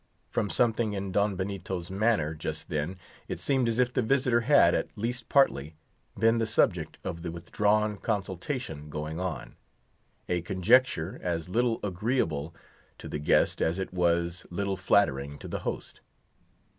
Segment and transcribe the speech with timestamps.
[0.31, 4.73] From something in Don Benito's manner just then, it seemed as if the visitor had,
[4.73, 5.75] at least partly,
[6.17, 12.51] been the subject of the withdrawn consultation going on—a conjecture as little agreeable
[12.97, 16.01] to the guest as it was little flattering to the host.